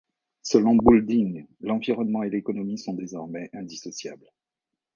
[0.41, 4.31] Selon Boulding, l'environnement et l'économie sont désormais indissociables.